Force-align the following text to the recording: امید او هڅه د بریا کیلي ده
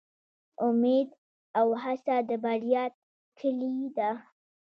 امید 0.67 1.09
او 1.59 1.67
هڅه 1.83 2.15
د 2.29 2.31
بریا 2.43 2.83
کیلي 3.37 3.75
ده 3.97 4.11